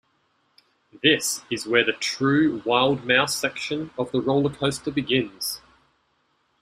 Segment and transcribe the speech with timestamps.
[1.03, 5.61] This is where the true wild mouse section of the roller coaster begins.